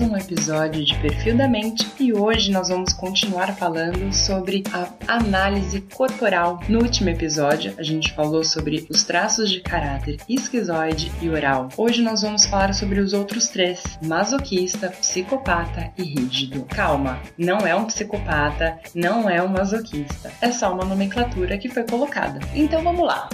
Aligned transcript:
mais 0.00 0.10
um 0.10 0.16
episódio 0.16 0.84
de 0.84 0.96
Perfil 0.98 1.36
da 1.36 1.46
Mente 1.46 1.86
e 1.98 2.12
hoje 2.12 2.50
nós 2.50 2.68
vamos 2.68 2.92
continuar 2.92 3.54
falando 3.56 4.12
sobre 4.14 4.62
a 4.72 4.88
análise 5.06 5.82
corporal. 5.94 6.60
No 6.68 6.80
último 6.80 7.10
episódio, 7.10 7.74
a 7.76 7.82
gente 7.82 8.12
falou 8.12 8.42
sobre 8.42 8.86
os 8.88 9.04
traços 9.04 9.50
de 9.50 9.60
caráter 9.60 10.18
esquizoide 10.28 11.12
e 11.20 11.28
oral. 11.28 11.68
Hoje 11.76 12.02
nós 12.02 12.22
vamos 12.22 12.46
falar 12.46 12.72
sobre 12.72 13.00
os 13.00 13.12
outros 13.12 13.48
três: 13.48 13.82
masoquista, 14.02 14.88
psicopata 14.88 15.92
e 15.98 16.02
rígido. 16.02 16.64
Calma, 16.64 17.20
não 17.36 17.58
é 17.58 17.74
um 17.74 17.84
psicopata, 17.84 18.78
não 18.94 19.28
é 19.28 19.42
um 19.42 19.48
masoquista. 19.48 20.32
É 20.40 20.50
só 20.50 20.72
uma 20.72 20.84
nomenclatura 20.84 21.58
que 21.58 21.68
foi 21.68 21.84
colocada. 21.84 22.40
Então 22.54 22.82
vamos 22.82 23.06
lá. 23.06 23.28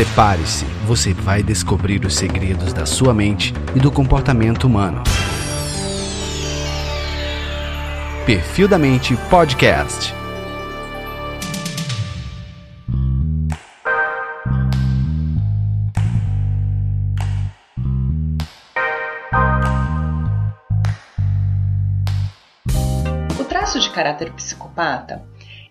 Prepare-se, 0.00 0.64
você 0.86 1.12
vai 1.12 1.42
descobrir 1.42 2.02
os 2.06 2.16
segredos 2.16 2.72
da 2.72 2.86
sua 2.86 3.12
mente 3.12 3.52
e 3.76 3.78
do 3.78 3.92
comportamento 3.92 4.64
humano. 4.64 5.02
Perfil 8.24 8.66
da 8.66 8.78
Mente 8.78 9.14
Podcast. 9.28 10.14
O 23.38 23.44
traço 23.44 23.78
de 23.78 23.90
caráter 23.90 24.32
psicopata 24.32 25.22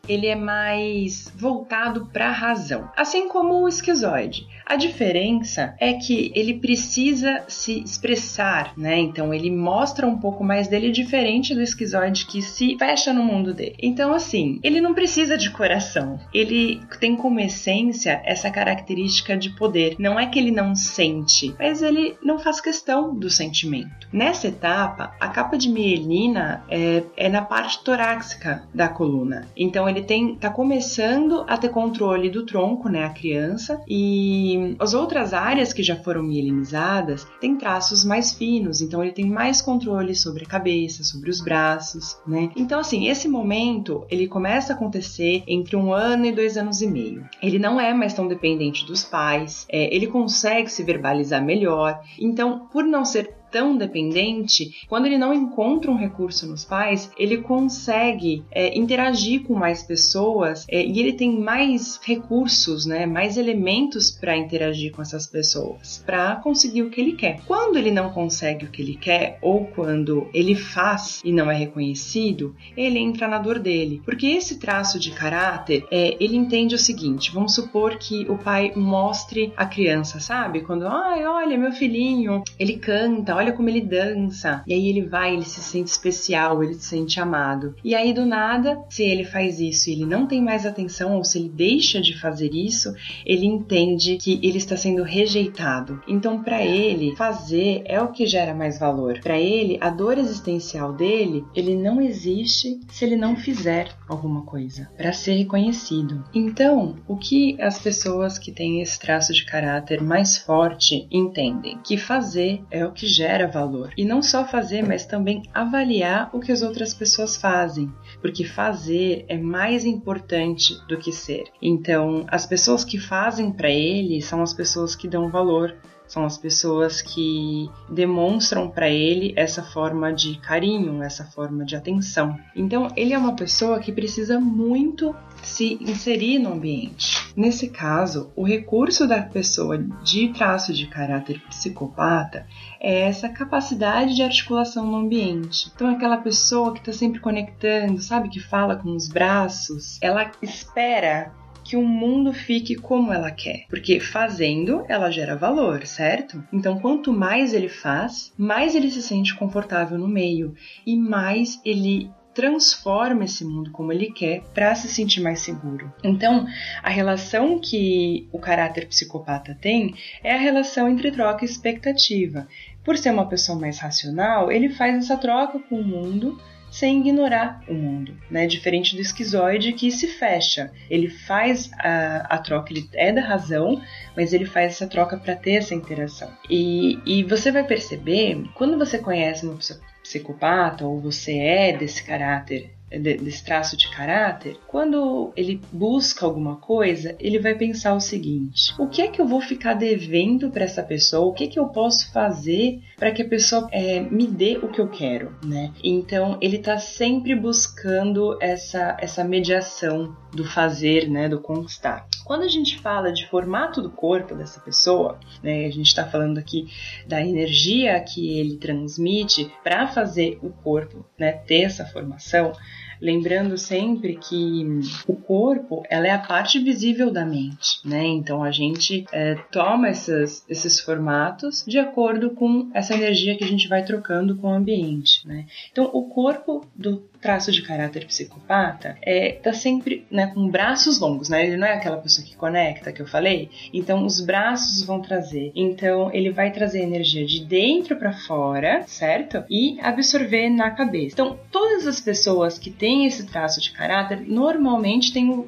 ele 0.10 0.28
é 0.28 0.36
mais 0.36 1.32
voltado 1.38 2.08
para 2.12 2.30
a 2.30 2.32
razão, 2.32 2.90
assim 2.98 3.30
como 3.30 3.62
o 3.62 3.68
esquizoide. 3.68 4.48
A 4.66 4.76
diferença 4.76 5.76
é 5.80 5.94
que 5.94 6.32
ele 6.36 6.56
precisa 6.56 7.44
se 7.48 7.80
expressar, 7.82 8.74
né? 8.78 8.98
Então 8.98 9.34
ele 9.34 9.50
mostra 9.50 10.08
um 10.08 10.20
pouco 10.20 10.44
mais 10.44 10.68
dele 10.68 10.92
diferente 10.92 11.56
do 11.56 11.62
esquizoide 11.62 12.26
que 12.26 12.42
se 12.42 12.78
fecha 12.78 13.12
no 13.12 13.24
mundo 13.24 13.54
dele. 13.54 13.76
Então 13.82 14.14
assim, 14.14 14.60
ele 14.64 14.82
não 14.82 14.94
precisa 14.94 15.38
de 15.38 15.50
coração. 15.50 16.20
Ele 16.34 16.82
tem 17.00 17.16
como 17.16 17.40
essência 17.40 18.22
essa 18.26 18.52
característica 18.52 19.36
de 19.38 19.50
poder. 19.52 19.96
Não 20.00 20.20
é 20.20 20.26
que 20.26 20.40
ele 20.40 20.52
não 20.52 20.76
sente, 20.76 21.56
mas 21.58 21.82
ele 21.82 22.16
não 22.24 22.40
faz 22.40 22.62
questão 22.62 23.16
do 23.16 23.30
sentimento. 23.30 24.08
Nessa 24.12 24.48
etapa, 24.48 25.16
a 25.20 25.30
capa 25.30 25.58
de 25.58 25.70
mielina 25.70 26.64
é, 26.70 27.04
é 27.18 27.30
na 27.30 27.42
parte 27.42 27.84
torácica 27.84 28.64
da 28.74 28.88
coluna. 28.88 29.48
Então 29.56 29.88
ele 29.90 29.99
ele 30.00 30.06
tem 30.06 30.36
tá 30.36 30.50
começando 30.50 31.46
a 31.48 31.58
ter 31.58 31.70
controle 31.70 32.30
do 32.30 32.46
tronco, 32.46 32.90
né, 32.90 33.06
a 33.06 33.10
criança, 33.10 33.82
e 33.88 34.76
as 34.80 34.94
outras 34.94 35.34
áreas 35.34 35.74
que 35.74 35.84
já 35.84 35.96
foram 35.96 36.24
mielinizadas 36.24 37.28
têm 37.40 37.56
traços 37.56 38.04
mais 38.04 38.34
finos, 38.34 38.82
então 38.82 39.04
ele 39.04 39.12
tem 39.12 39.26
mais 39.26 39.62
controle 39.62 40.16
sobre 40.16 40.44
a 40.44 40.48
cabeça, 40.48 41.04
sobre 41.04 41.30
os 41.30 41.42
braços, 41.42 42.18
né? 42.26 42.50
Então 42.56 42.80
assim, 42.80 43.08
esse 43.08 43.28
momento 43.28 44.06
ele 44.10 44.28
começa 44.28 44.74
a 44.74 44.76
acontecer 44.76 45.44
entre 45.48 45.76
um 45.76 45.94
ano 45.94 46.26
e 46.26 46.32
dois 46.32 46.58
anos 46.58 46.82
e 46.82 46.88
meio. 46.88 47.28
Ele 47.42 47.60
não 47.60 47.80
é 47.80 47.94
mais 47.94 48.14
tão 48.14 48.28
dependente 48.28 48.86
dos 48.86 49.04
pais, 49.04 49.66
é, 49.70 49.94
ele 49.94 50.08
consegue 50.08 50.72
se 50.72 50.84
verbalizar 50.84 51.44
melhor. 51.44 52.02
Então, 52.20 52.68
por 52.72 52.84
não 52.84 53.04
ser 53.04 53.39
tão 53.52 53.78
dependente, 53.78 54.86
quando 54.88 55.06
ele 55.06 55.18
não 55.18 55.34
encontra 55.34 55.92
um 55.92 55.98
recurso 55.98 56.48
nos 56.48 56.64
pais, 56.64 57.12
ele 57.18 57.38
consegue 57.38 58.44
é, 58.52 58.78
interagir 58.78 59.44
com 59.44 59.54
mais 59.54 59.84
pessoas 59.84 60.66
é, 60.70 60.84
e 60.86 61.00
ele 61.00 61.14
tem 61.14 61.40
mais 61.40 62.00
recursos, 62.04 62.86
né, 62.86 63.06
mais 63.06 63.38
elementos 63.38 64.12
para 64.12 64.38
interagir 64.38 64.92
com 64.92 65.02
essas 65.02 65.28
pessoas, 65.28 66.04
para 66.06 66.36
conseguir 66.38 66.84
o 66.84 66.90
que 66.90 67.02
ele 67.02 67.14
quer. 67.14 67.42
Quando 67.46 67.78
ele 67.78 67.92
não 67.92 68.10
consegue 68.10 68.66
o 68.66 68.70
que 68.70 68.82
ele 68.82 68.96
quer 68.96 69.40
ou 69.42 69.66
quando 69.66 70.30
ele 70.34 70.56
faz 70.56 71.22
e 71.24 71.32
não 71.32 71.50
é 71.50 71.56
reconhecido, 71.56 72.56
ele 72.76 73.00
entra 73.00 73.28
na 73.28 73.40
dor 73.40 73.60
dele, 73.60 74.02
porque 74.06 74.28
esse 74.28 74.60
traço 74.60 75.00
de 75.00 75.12
caráter, 75.12 75.86
é, 75.92 76.16
ele 76.20 76.36
entende 76.36 76.76
o 76.76 76.80
seguinte: 76.80 77.32
vamos 77.32 77.56
supor 77.56 77.98
que 77.98 78.26
o 78.30 78.38
pai 78.38 78.72
mostre 78.76 79.54
a 79.56 79.66
criança, 79.66 80.20
sabe? 80.20 80.62
Quando, 80.62 80.88
ai, 80.88 81.26
olha 81.26 81.58
meu 81.58 81.72
filhinho, 81.72 82.44
ele 82.58 82.78
canta, 82.78 83.36
olha 83.40 83.54
como 83.54 83.70
ele 83.70 83.82
dança. 83.82 84.62
E 84.68 84.74
aí 84.74 84.90
ele 84.90 85.02
vai, 85.02 85.34
ele 85.34 85.46
se 85.46 85.62
sente 85.62 85.90
especial, 85.90 86.62
ele 86.62 86.74
se 86.74 86.88
sente 86.88 87.20
amado. 87.20 87.74
E 87.84 87.96
aí 87.96 88.14
do 88.14 88.26
nada, 88.26 88.80
se 88.90 89.04
ele 89.04 89.24
faz 89.24 89.60
isso 89.60 89.90
e 89.90 89.94
ele 89.94 90.06
não 90.06 90.28
tem 90.28 90.42
mais 90.42 90.66
atenção, 90.66 91.16
ou 91.16 91.24
se 91.24 91.40
ele 91.40 91.50
deixa 91.50 92.02
de 92.02 92.20
fazer 92.20 92.54
isso, 92.54 92.94
ele 93.26 93.46
entende 93.46 94.18
que 94.18 94.40
ele 94.44 94.58
está 94.58 94.76
sendo 94.76 95.04
rejeitado. 95.04 96.02
Então, 96.08 96.44
para 96.44 96.64
ele, 96.64 97.16
fazer 97.16 97.82
é 97.86 98.02
o 98.02 98.10
que 98.10 98.26
gera 98.26 98.54
mais 98.54 98.78
valor. 98.78 99.20
Para 99.22 99.40
ele, 99.40 99.78
a 99.80 99.90
dor 99.90 100.18
existencial 100.18 100.92
dele, 100.94 101.46
ele 101.56 101.76
não 101.76 102.02
existe 102.02 102.80
se 102.90 103.06
ele 103.06 103.16
não 103.16 103.36
fizer 103.36 103.90
alguma 104.08 104.42
coisa 104.42 104.90
para 104.98 105.14
ser 105.14 105.34
reconhecido. 105.34 106.24
Então, 106.34 106.98
o 107.08 107.16
que 107.16 107.60
as 107.62 107.80
pessoas 107.80 108.38
que 108.38 108.52
têm 108.52 108.82
esse 108.82 109.00
traço 109.00 109.32
de 109.34 109.46
caráter 109.46 110.02
mais 110.02 110.38
forte 110.38 111.08
entendem? 111.10 111.80
Que 111.84 111.98
fazer 111.98 112.62
é 112.70 112.86
o 112.86 112.92
que 112.92 113.08
gera 113.08 113.29
gera 113.30 113.48
valor. 113.48 113.94
E 113.96 114.04
não 114.04 114.24
só 114.24 114.44
fazer, 114.44 114.82
mas 114.82 115.06
também 115.06 115.44
avaliar 115.54 116.30
o 116.34 116.40
que 116.40 116.52
as 116.52 116.64
outras 116.64 116.94
pessoas 116.94 117.38
fazem, 117.38 117.94
porque 118.22 118.44
fazer 118.44 119.26
é 119.28 119.38
mais 119.38 119.86
importante 119.86 120.76
do 120.88 120.98
que 120.98 121.12
ser. 121.12 121.44
Então, 121.62 122.26
as 122.28 122.48
pessoas 122.48 122.84
que 122.84 122.98
fazem 122.98 123.52
para 123.52 123.70
ele 123.70 124.20
são 124.22 124.42
as 124.42 124.54
pessoas 124.54 124.96
que 124.96 125.08
dão 125.08 125.30
valor 125.30 125.76
são 126.08 126.26
as 126.26 126.40
pessoas 126.40 127.04
que 127.04 127.70
demonstram 127.88 128.68
para 128.68 128.90
ele 128.90 129.32
essa 129.36 129.62
forma 129.62 130.12
de 130.12 130.40
carinho, 130.40 131.04
essa 131.04 131.24
forma 131.24 131.64
de 131.64 131.76
atenção. 131.76 132.36
Então, 132.56 132.88
ele 132.96 133.14
é 133.14 133.18
uma 133.18 133.36
pessoa 133.36 133.80
que 133.80 133.92
precisa 133.92 134.40
muito 134.40 135.16
se 135.42 135.78
inserir 135.82 136.40
no 136.40 136.54
ambiente. 136.54 137.34
Nesse 137.36 137.70
caso, 137.70 138.32
o 138.36 138.44
recurso 138.44 139.08
da 139.08 139.22
pessoa 139.22 139.78
de 140.04 140.30
traço 140.30 140.74
de 140.74 140.88
caráter 140.88 141.42
psicopata 141.48 142.46
é 142.80 143.02
essa 143.02 143.30
capacidade 143.30 144.16
de 144.16 144.24
articulação 144.24 144.86
no 144.86 144.98
ambiente. 144.98 145.72
Então, 145.74 145.90
aquela 145.90 146.18
pessoa 146.18 146.74
que 146.74 146.80
está 146.80 146.92
sempre 146.92 147.20
conectando, 147.20 148.02
sabe, 148.02 148.30
que 148.30 148.40
fala 148.40 148.76
com 148.76 148.96
os 148.96 149.08
braços, 149.08 149.98
ela 150.02 150.32
espera 150.42 151.32
que 151.70 151.76
o 151.76 151.84
mundo 151.84 152.34
fique 152.34 152.74
como 152.74 153.14
ela 153.14 153.30
quer. 153.30 153.66
Porque 153.70 154.00
fazendo, 154.00 154.84
ela 154.88 155.12
gera 155.12 155.36
valor, 155.36 155.86
certo? 155.86 156.44
Então, 156.52 156.80
quanto 156.80 157.14
mais 157.14 157.54
ele 157.54 157.70
faz, 157.70 158.34
mais 158.36 158.74
ele 158.74 158.90
se 158.90 159.04
sente 159.04 159.36
confortável 159.36 159.96
no 159.98 160.08
meio 160.08 160.56
e 160.84 160.98
mais 160.98 161.62
ele 161.64 162.10
transforma 162.40 163.26
esse 163.26 163.44
mundo 163.44 163.70
como 163.72 163.92
ele 163.92 164.12
quer 164.12 164.44
para 164.54 164.74
se 164.74 164.88
sentir 164.88 165.20
mais 165.20 165.42
seguro. 165.42 165.94
Então, 166.02 166.48
a 166.82 166.90
relação 166.90 167.60
que 167.60 168.30
o 168.32 168.40
caráter 168.40 168.88
psicopata 168.88 169.58
tem 169.60 169.94
é 170.24 170.34
a 170.34 170.38
relação 170.38 170.88
entre 170.88 171.12
troca 171.12 171.44
e 171.44 171.50
expectativa. 171.50 172.48
Por 172.82 172.98
ser 172.98 173.12
uma 173.12 173.28
pessoa 173.28 173.60
mais 173.60 173.78
racional, 173.78 174.50
ele 174.50 174.70
faz 174.70 174.96
essa 174.96 175.18
troca 175.18 175.60
com 175.60 175.82
o 175.82 175.84
mundo 175.84 176.40
sem 176.72 177.02
ignorar 177.02 177.62
o 177.68 177.74
mundo, 177.74 178.16
né? 178.32 178.48
Diferente 178.48 178.96
do 178.96 179.02
esquizoide 179.02 179.74
que 179.74 179.92
se 179.92 180.08
fecha. 180.08 180.72
Ele 180.90 181.10
faz 181.10 181.70
a, 181.78 182.36
a 182.36 182.38
troca, 182.38 182.72
ele 182.72 182.88
é 182.94 183.12
da 183.12 183.22
razão, 183.22 183.82
mas 184.16 184.32
ele 184.32 184.46
faz 184.46 184.74
essa 184.74 184.88
troca 184.88 185.18
para 185.18 185.36
ter 185.36 185.56
essa 185.56 185.76
interação. 185.76 186.32
E, 186.50 187.00
e 187.06 187.24
você 187.24 187.52
vai 187.52 187.66
perceber, 187.66 188.46
quando 188.54 188.78
você 188.78 188.98
conhece 188.98 189.46
uma 189.46 189.56
pessoa 189.56 189.80
psicopata 190.10 190.88
ou 190.88 191.00
você 191.00 191.38
é 191.38 191.78
desse 191.78 192.04
caráter 192.04 192.72
desse 192.98 193.44
traço 193.44 193.78
de 193.78 193.88
caráter, 193.92 194.58
quando 194.68 195.32
ele 195.36 195.62
busca 195.72 196.26
alguma 196.26 196.56
coisa, 196.56 197.16
ele 197.20 197.38
vai 197.38 197.54
pensar 197.54 197.94
o 197.94 198.00
seguinte: 198.00 198.74
o 198.80 198.88
que 198.88 199.02
é 199.02 199.08
que 199.08 199.22
eu 199.22 199.28
vou 199.28 199.42
ficar 199.42 199.76
devendo 199.76 200.50
para 200.50 200.64
essa 200.64 200.82
pessoa? 200.82 201.28
O 201.28 201.34
que 201.34 201.44
é 201.44 201.48
que 201.48 201.60
eu 201.60 201.68
posso 201.68 202.12
fazer 202.12 202.82
para 202.98 203.12
que 203.12 203.22
a 203.22 203.28
pessoa 203.28 203.68
é, 203.72 204.00
me 204.00 204.26
dê 204.26 204.58
o 204.58 204.70
que 204.70 204.82
eu 204.82 204.88
quero, 204.88 205.36
né? 205.46 205.72
Então 205.84 206.38
ele 206.42 206.58
está 206.58 206.80
sempre 206.80 207.36
buscando 207.36 208.38
essa 208.42 208.98
essa 209.00 209.24
mediação 209.24 210.16
do 210.34 210.44
fazer, 210.44 211.10
né, 211.10 211.30
do 211.30 211.40
conquistar. 211.40 212.08
Quando 212.30 212.44
a 212.44 212.48
gente 212.48 212.78
fala 212.78 213.12
de 213.12 213.26
formato 213.26 213.82
do 213.82 213.90
corpo 213.90 214.36
dessa 214.36 214.60
pessoa, 214.60 215.20
né, 215.42 215.66
a 215.66 215.72
gente 215.72 215.88
está 215.88 216.06
falando 216.06 216.38
aqui 216.38 216.68
da 217.08 217.26
energia 217.26 218.00
que 218.02 218.38
ele 218.38 218.58
transmite 218.58 219.52
para 219.64 219.88
fazer 219.88 220.38
o 220.44 220.52
corpo, 220.52 221.04
né, 221.18 221.32
ter 221.32 221.62
essa 221.62 221.88
formação. 221.88 222.54
Lembrando 223.02 223.58
sempre 223.58 224.16
que 224.16 224.64
o 225.08 225.16
corpo 225.16 225.82
ela 225.90 226.06
é 226.06 226.12
a 226.12 226.20
parte 226.20 226.60
visível 226.60 227.10
da 227.10 227.26
mente, 227.26 227.80
né? 227.84 228.06
Então 228.06 228.44
a 228.44 228.52
gente 228.52 229.06
é, 229.12 229.36
toma 229.52 229.88
essas, 229.88 230.46
esses 230.50 230.82
formatos 230.82 231.64
de 231.66 231.80
acordo 231.80 232.32
com 232.32 232.70
essa 232.74 232.94
energia 232.94 233.38
que 233.38 233.44
a 233.44 233.48
gente 233.48 233.70
vai 233.70 233.84
trocando 233.84 234.36
com 234.36 234.50
o 234.50 234.54
ambiente, 234.54 235.26
né? 235.26 235.46
Então 235.72 235.90
o 235.94 236.10
corpo 236.10 236.68
do 236.76 237.10
traço 237.22 237.52
de 237.52 237.62
caráter 237.62 238.06
psicopata 238.06 238.98
é 239.02 239.34
tá 239.34 239.54
sempre 239.54 240.06
né, 240.10 240.28
com 240.28 240.48
braços 240.50 241.00
longos, 241.00 241.30
né? 241.30 241.46
Ele 241.46 241.58
não 241.58 241.68
é 241.68 241.74
aquela 241.74 241.98
pessoa 241.98 242.26
que 242.26 242.36
conecta 242.36 242.92
que 242.92 243.02
eu 243.02 243.08
falei. 243.08 243.50
Então 243.74 244.06
os 244.06 244.22
braços 244.22 244.84
vão 244.84 245.02
trazer. 245.02 245.52
Então 245.56 246.10
ele 246.14 246.32
vai 246.32 246.52
trazer 246.52 246.82
energia 246.82 247.26
de 247.26 247.44
dentro 247.44 247.96
para 247.98 248.14
fora, 248.14 248.84
certo? 248.88 249.44
E 249.50 249.80
absorver 249.82 250.50
na 250.50 250.72
cabeça. 250.72 251.14
Então 251.14 251.38
todas 251.52 251.86
as 251.88 252.00
pessoas 252.00 252.58
que 252.58 252.70
têm 252.70 253.06
esse 253.06 253.26
traço 253.26 253.62
de 253.62 253.72
caráter 253.72 254.22
normalmente 254.22 255.14
têm 255.14 255.30
o, 255.30 255.48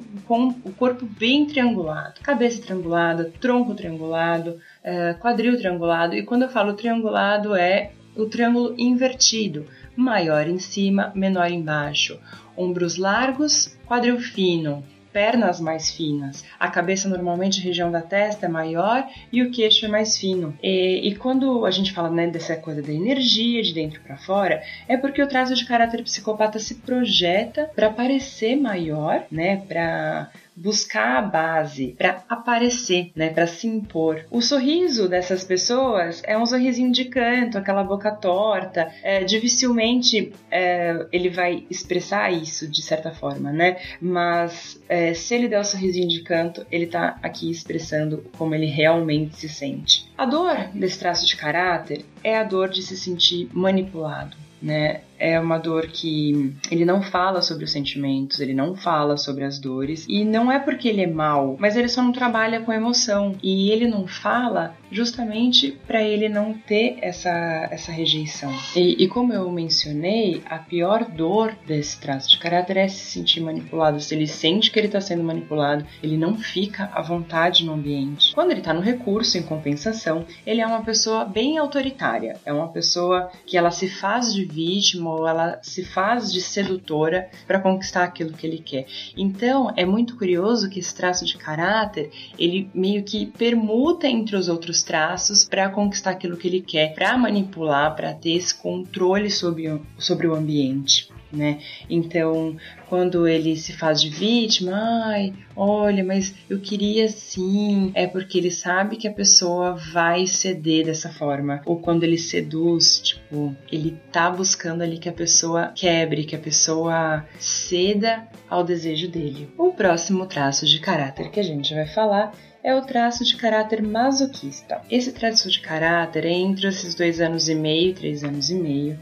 o 0.64 0.72
corpo 0.72 1.06
bem 1.06 1.46
triangulado, 1.46 2.20
cabeça 2.22 2.60
triangulada, 2.60 3.32
tronco 3.40 3.74
triangulado, 3.74 4.58
é, 4.84 5.14
quadril 5.14 5.56
triangulado. 5.56 6.14
E 6.14 6.22
quando 6.22 6.42
eu 6.42 6.48
falo 6.48 6.74
triangulado 6.74 7.54
é 7.54 7.92
o 8.16 8.26
triângulo 8.26 8.74
invertido 8.76 9.66
maior 9.96 10.48
em 10.48 10.58
cima, 10.58 11.12
menor 11.14 11.50
embaixo, 11.50 12.18
ombros 12.56 12.96
largos, 12.96 13.76
quadril 13.86 14.18
fino, 14.18 14.84
pernas 15.12 15.60
mais 15.60 15.90
finas. 15.90 16.44
A 16.58 16.68
cabeça, 16.68 17.08
normalmente, 17.08 17.60
a 17.60 17.64
região 17.64 17.90
da 17.90 18.00
testa 18.00 18.46
é 18.46 18.48
maior 18.48 19.06
e 19.30 19.42
o 19.42 19.50
queixo 19.50 19.84
é 19.84 19.88
mais 19.88 20.16
fino. 20.16 20.56
E, 20.62 21.08
e 21.08 21.14
quando 21.16 21.66
a 21.66 21.70
gente 21.70 21.92
fala 21.92 22.10
né, 22.10 22.26
dessa 22.26 22.56
coisa 22.56 22.82
da 22.82 22.92
energia 22.92 23.62
de 23.62 23.74
dentro 23.74 24.00
para 24.00 24.16
fora, 24.16 24.62
é 24.88 24.96
porque 24.96 25.22
o 25.22 25.28
traço 25.28 25.54
de 25.54 25.64
caráter 25.64 26.02
psicopata 26.02 26.58
se 26.58 26.76
projeta 26.76 27.70
para 27.74 27.90
parecer 27.90 28.56
maior, 28.56 29.24
né, 29.30 29.58
para 29.68 30.30
buscar 30.56 31.18
a 31.18 31.22
base 31.22 31.94
para 31.98 32.24
aparecer, 32.28 33.10
né, 33.14 33.30
para 33.30 33.46
se 33.46 33.66
impor. 33.66 34.24
O 34.30 34.40
sorriso 34.40 35.08
dessas 35.08 35.44
pessoas 35.44 36.22
é 36.24 36.36
um 36.36 36.46
sorrisinho 36.46 36.92
de 36.92 37.06
canto, 37.06 37.58
aquela 37.58 37.82
boca 37.82 38.10
torta. 38.10 38.92
É, 39.02 39.24
dificilmente 39.24 40.32
é, 40.50 41.06
ele 41.12 41.30
vai 41.30 41.64
expressar 41.70 42.32
isso 42.32 42.68
de 42.68 42.82
certa 42.82 43.10
forma, 43.10 43.52
né? 43.52 43.78
Mas 44.00 44.80
é, 44.88 45.14
se 45.14 45.34
ele 45.34 45.48
der 45.48 45.60
o 45.60 45.64
sorrisinho 45.64 46.08
de 46.08 46.22
canto, 46.22 46.66
ele 46.70 46.86
tá 46.86 47.18
aqui 47.22 47.50
expressando 47.50 48.24
como 48.36 48.54
ele 48.54 48.66
realmente 48.66 49.36
se 49.36 49.48
sente. 49.48 50.10
A 50.16 50.26
dor 50.26 50.56
desse 50.74 50.98
traço 50.98 51.26
de 51.26 51.36
caráter 51.36 52.04
é 52.22 52.36
a 52.36 52.44
dor 52.44 52.68
de 52.68 52.82
se 52.82 52.96
sentir 52.96 53.48
manipulado, 53.52 54.36
né? 54.60 55.00
É 55.22 55.38
uma 55.38 55.56
dor 55.56 55.86
que 55.86 56.52
ele 56.68 56.84
não 56.84 57.00
fala 57.00 57.40
sobre 57.40 57.64
os 57.64 57.70
sentimentos, 57.70 58.40
ele 58.40 58.52
não 58.52 58.74
fala 58.74 59.16
sobre 59.16 59.44
as 59.44 59.60
dores 59.60 60.04
e 60.08 60.24
não 60.24 60.50
é 60.50 60.58
porque 60.58 60.88
ele 60.88 61.00
é 61.00 61.06
mal, 61.06 61.56
mas 61.60 61.76
ele 61.76 61.88
só 61.88 62.02
não 62.02 62.10
trabalha 62.10 62.60
com 62.60 62.72
emoção 62.72 63.36
e 63.40 63.70
ele 63.70 63.86
não 63.86 64.04
fala 64.04 64.74
justamente 64.90 65.78
para 65.86 66.02
ele 66.02 66.28
não 66.28 66.52
ter 66.52 66.98
essa, 67.00 67.68
essa 67.70 67.92
rejeição. 67.92 68.52
E, 68.76 69.02
e, 69.02 69.08
como 69.08 69.32
eu 69.32 69.50
mencionei, 69.50 70.42
a 70.44 70.58
pior 70.58 71.04
dor 71.04 71.56
desse 71.66 71.98
traço 71.98 72.28
de 72.28 72.38
caráter 72.38 72.76
é 72.76 72.88
se 72.88 73.06
sentir 73.06 73.40
manipulado. 73.40 74.00
Se 74.00 74.14
ele 74.14 74.26
sente 74.26 74.70
que 74.70 74.78
ele 74.78 74.88
está 74.88 75.00
sendo 75.00 75.22
manipulado, 75.22 75.86
ele 76.02 76.18
não 76.18 76.36
fica 76.36 76.90
à 76.92 77.00
vontade 77.00 77.64
no 77.64 77.72
ambiente. 77.72 78.34
Quando 78.34 78.50
ele 78.50 78.60
está 78.60 78.74
no 78.74 78.80
recurso, 78.80 79.38
em 79.38 79.42
compensação, 79.42 80.26
ele 80.46 80.60
é 80.60 80.66
uma 80.66 80.82
pessoa 80.82 81.24
bem 81.24 81.56
autoritária, 81.56 82.36
é 82.44 82.52
uma 82.52 82.68
pessoa 82.68 83.30
que 83.46 83.56
ela 83.56 83.70
se 83.70 83.88
faz 83.88 84.34
de 84.34 84.44
vítima 84.44 85.11
ela 85.26 85.58
se 85.62 85.84
faz 85.84 86.32
de 86.32 86.40
sedutora 86.40 87.28
para 87.46 87.60
conquistar 87.60 88.04
aquilo 88.04 88.32
que 88.32 88.46
ele 88.46 88.58
quer. 88.58 88.86
Então, 89.16 89.72
é 89.76 89.84
muito 89.84 90.16
curioso 90.16 90.68
que 90.68 90.80
esse 90.80 90.94
traço 90.94 91.24
de 91.24 91.36
caráter, 91.36 92.10
ele 92.38 92.70
meio 92.74 93.02
que 93.02 93.26
permuta 93.26 94.06
entre 94.06 94.36
os 94.36 94.48
outros 94.48 94.82
traços 94.82 95.44
para 95.44 95.68
conquistar 95.68 96.10
aquilo 96.10 96.36
que 96.36 96.48
ele 96.48 96.60
quer, 96.60 96.94
para 96.94 97.16
manipular, 97.16 97.94
para 97.94 98.14
ter 98.14 98.32
esse 98.32 98.54
controle 98.54 99.30
sobre, 99.30 99.80
sobre 99.98 100.26
o 100.26 100.34
ambiente 100.34 101.11
né? 101.32 101.58
Então, 101.88 102.56
quando 102.88 103.26
ele 103.26 103.56
se 103.56 103.72
faz 103.72 104.00
de 104.02 104.10
vítima, 104.10 104.72
ai, 105.06 105.32
olha, 105.56 106.04
mas 106.04 106.34
eu 106.48 106.60
queria 106.60 107.08
sim, 107.08 107.90
é 107.94 108.06
porque 108.06 108.38
ele 108.38 108.50
sabe 108.50 108.96
que 108.96 109.08
a 109.08 109.12
pessoa 109.12 109.74
vai 109.74 110.26
ceder 110.26 110.86
dessa 110.86 111.08
forma. 111.08 111.62
Ou 111.64 111.80
quando 111.80 112.04
ele 112.04 112.18
seduz, 112.18 113.00
tipo, 113.00 113.56
ele 113.70 113.98
tá 114.12 114.30
buscando 114.30 114.82
ali 114.82 114.98
que 114.98 115.08
a 115.08 115.12
pessoa 115.12 115.72
quebre, 115.74 116.24
que 116.24 116.36
a 116.36 116.40
pessoa 116.40 117.24
ceda 117.38 118.28
ao 118.48 118.62
desejo 118.62 119.08
dele. 119.08 119.48
O 119.56 119.72
próximo 119.72 120.26
traço 120.26 120.66
de 120.66 120.78
caráter 120.78 121.30
que 121.30 121.40
a 121.40 121.44
gente 121.44 121.74
vai 121.74 121.86
falar 121.86 122.32
é 122.62 122.74
o 122.74 122.82
traço 122.82 123.24
de 123.24 123.36
caráter 123.36 123.82
masoquista. 123.82 124.80
Esse 124.88 125.12
traço 125.12 125.50
de 125.50 125.60
caráter 125.60 126.24
é 126.24 126.30
entre 126.30 126.68
esses 126.68 126.94
dois 126.94 127.20
anos 127.20 127.48
e 127.48 127.54
meio, 127.54 127.94
três 127.94 128.22
anos 128.22 128.50
e 128.50 128.54
meio, 128.54 128.98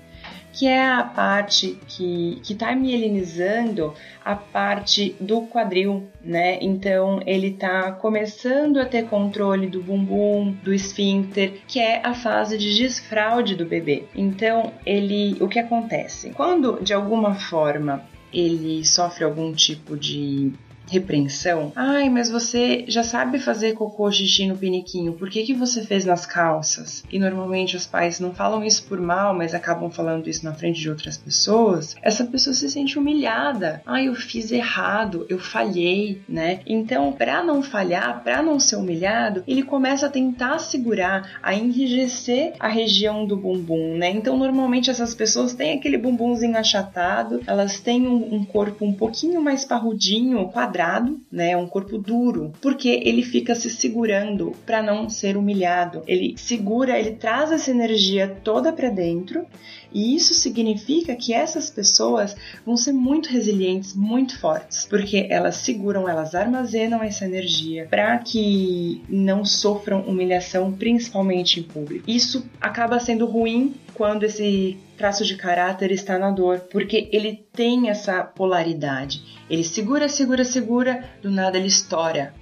que 0.53 0.67
é 0.67 0.83
a 0.83 1.03
parte 1.03 1.79
que 1.87 2.41
está 2.43 2.75
mielinizando 2.75 3.95
a 4.25 4.35
parte 4.35 5.15
do 5.21 5.43
quadril, 5.43 6.09
né? 6.23 6.59
Então 6.61 7.21
ele 7.27 7.49
está 7.49 7.93
começando 7.93 8.79
a 8.79 8.85
ter 8.85 9.07
controle 9.07 9.67
do 9.67 9.83
bumbum, 9.83 10.53
do 10.63 10.73
esfíncter, 10.73 11.61
que 11.67 11.79
é 11.79 12.05
a 12.05 12.15
fase 12.15 12.59
de 12.59 12.77
desfraude 12.77 13.55
do 13.55 13.65
bebê. 13.65 14.05
Então 14.15 14.73
ele, 14.85 15.37
o 15.41 15.49
que 15.49 15.59
acontece? 15.59 16.31
Quando 16.31 16.83
de 16.83 16.93
alguma 16.93 17.35
forma 17.35 18.05
ele 18.33 18.85
sofre 18.85 19.25
algum 19.25 19.53
tipo 19.53 19.97
de 19.97 20.53
repreensão. 20.91 21.73
Ai, 21.77 22.09
mas 22.09 22.29
você 22.29 22.85
já 22.89 23.05
sabe 23.05 23.39
fazer 23.39 23.75
cocô 23.75 24.11
xixi 24.11 24.47
no 24.47 24.57
piniquinho, 24.57 25.13
por 25.13 25.31
que, 25.31 25.45
que 25.45 25.55
você 25.55 25.83
fez 25.83 26.05
nas 26.05 26.27
calças? 26.27 27.05
E 27.11 27.19
normalmente 27.19 27.77
os 27.77 27.87
pais 27.87 28.19
não 28.19 28.35
falam 28.35 28.65
isso 28.65 28.85
por 28.85 29.01
mal, 29.01 29.33
mas 29.33 29.55
acabam 29.55 29.91
falando 29.91 30.29
isso 30.29 30.45
na 30.45 30.53
frente 30.53 30.81
de 30.81 30.91
outras 30.91 31.17
pessoas. 31.17 31.95
Essa 32.03 32.25
pessoa 32.25 32.53
se 32.53 32.69
sente 32.69 32.99
humilhada. 32.99 33.81
Ai, 33.87 34.09
eu 34.09 34.15
fiz 34.15 34.51
errado, 34.51 35.25
eu 35.29 35.39
falhei, 35.39 36.21
né? 36.29 36.61
Então, 36.67 37.13
para 37.13 37.43
não 37.43 37.63
falhar, 37.63 38.23
para 38.25 38.43
não 38.43 38.59
ser 38.59 38.77
humilhado, 38.77 39.45
ele 39.47 39.63
começa 39.63 40.07
a 40.07 40.11
tentar 40.11 40.59
segurar, 40.59 41.39
a 41.41 41.55
enrijecer 41.55 42.55
a 42.59 42.69
região 42.69 43.25
do 43.25 43.37
bumbum, 43.37 43.97
né? 43.97 44.11
Então, 44.11 44.37
normalmente 44.37 44.91
essas 44.91 45.15
pessoas 45.15 45.55
têm 45.55 45.79
aquele 45.79 45.97
bumbumzinho 45.97 46.57
achatado, 46.57 47.41
elas 47.47 47.79
têm 47.79 48.09
um, 48.09 48.35
um 48.35 48.45
corpo 48.45 48.85
um 48.85 48.93
pouquinho 48.93 49.41
mais 49.41 49.65
parrudinho, 49.65 50.49
quadrado 50.49 50.80
quadrado, 50.81 51.21
né, 51.31 51.57
um 51.57 51.67
corpo 51.67 51.99
duro, 51.99 52.53
porque 52.61 52.89
ele 53.05 53.23
fica 53.23 53.55
se 53.55 53.69
segurando 53.69 54.53
para 54.65 54.83
não 54.83 55.11
ser 55.11 55.37
humilhado. 55.37 56.03
Ele 56.07 56.35
segura, 56.39 56.99
ele 56.99 57.13
traz 57.13 57.53
essa 57.53 57.71
energia 57.71 58.41
toda 58.43 58.73
para 58.73 58.89
dentro, 58.89 59.45
e 59.93 60.15
isso 60.15 60.33
significa 60.33 61.15
que 61.15 61.35
essas 61.35 61.69
pessoas 61.69 62.37
vão 62.65 62.77
ser 62.77 62.93
muito 62.93 63.29
resilientes, 63.29 63.95
muito 63.95 64.39
fortes, 64.39 64.87
porque 64.89 65.27
elas 65.29 65.57
seguram, 65.57 66.09
elas 66.09 66.35
armazenam 66.35 67.03
essa 67.03 67.25
energia 67.25 67.87
para 67.91 68.17
que 68.19 69.03
não 69.09 69.45
sofram 69.45 70.03
humilhação, 70.03 70.73
principalmente 70.73 71.61
em 71.61 71.63
público. 71.63 72.05
Isso 72.09 72.47
acaba 72.61 72.99
sendo 73.01 73.27
ruim 73.27 73.75
quando 74.01 74.23
esse 74.23 74.79
traço 74.97 75.27
de 75.27 75.37
caráter 75.37 75.93
está 75.93 76.19
na 76.19 76.31
dor, 76.31 76.61
porque 76.73 77.11
ele 77.13 77.45
tem 77.53 77.91
essa 77.91 78.25
polaridade. 78.25 79.21
Ele 79.51 79.63
segura, 79.63 80.09
segura, 80.09 80.43
segura, 80.43 81.05
do 81.21 81.31
nada 81.31 81.59
ele 81.59 81.67
estoura. 81.67 82.33